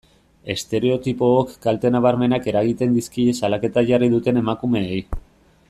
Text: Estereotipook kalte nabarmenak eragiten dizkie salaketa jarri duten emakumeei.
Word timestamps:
Estereotipook 0.51 1.51
kalte 1.65 1.91
nabarmenak 1.95 2.49
eragiten 2.53 2.97
dizkie 2.97 3.37
salaketa 3.41 3.85
jarri 3.91 4.11
duten 4.15 4.43
emakumeei. 4.43 4.99